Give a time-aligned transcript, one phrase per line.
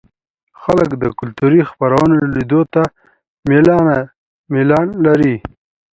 [0.61, 2.83] خلک د کلتوري خپرونو لیدو ته
[4.59, 5.35] میلان لري.